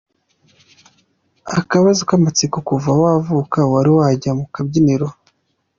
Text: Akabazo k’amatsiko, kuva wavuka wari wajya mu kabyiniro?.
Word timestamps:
Akabazo 1.59 2.01
k’amatsiko, 2.09 2.57
kuva 2.69 2.89
wavuka 3.01 3.59
wari 3.73 3.91
wajya 3.97 4.31
mu 4.39 4.45
kabyiniro?. 4.53 5.07